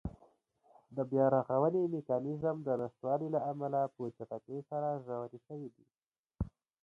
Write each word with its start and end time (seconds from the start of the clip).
د 0.95 0.97
بیا 1.11 1.25
رغونې 1.35 1.81
میکانېزم 1.95 2.57
د 2.63 2.69
نشتوالي 2.81 3.27
له 3.35 3.39
امله 3.51 3.81
په 3.95 4.01
چټکۍ 4.17 4.59
سره 4.69 5.01
ژورې 5.05 5.39
شوې 5.45 5.69
دي. 5.75 5.85